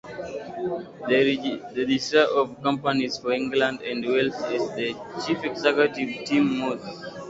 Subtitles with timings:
[1.07, 4.95] The Registrar of Companies for England and Wales is the
[5.27, 7.05] Chief Executive Tim Moss.